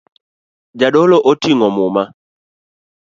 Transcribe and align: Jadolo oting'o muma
Jadolo 0.79 1.17
oting'o 1.31 1.67
muma 1.75 2.03